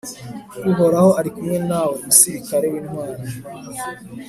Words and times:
uhoraho 0.69 1.09
ari 1.19 1.29
kumwe 1.35 1.57
nawe, 1.69 1.95
musirikare 2.05 2.65
w'intwari 2.71 3.23